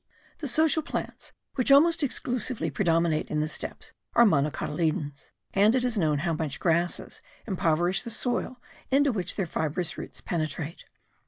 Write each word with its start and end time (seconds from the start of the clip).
The 0.39 0.47
social 0.47 0.81
plants 0.81 1.31
which 1.53 1.71
almost 1.71 2.01
exclusively 2.01 2.71
predominate 2.71 3.27
in 3.29 3.39
the 3.39 3.47
steppes, 3.47 3.93
are 4.15 4.25
monocotyledons; 4.25 5.29
and 5.53 5.75
it 5.75 5.83
is 5.85 5.95
known 5.95 6.17
how 6.25 6.33
much 6.33 6.59
grasses 6.59 7.21
impoverish 7.45 8.01
the 8.01 8.09
soil 8.09 8.59
into 8.89 9.11
which 9.11 9.35
their 9.35 9.45
fibrous 9.45 9.99
roots 9.99 10.19
penetrate. 10.19 10.85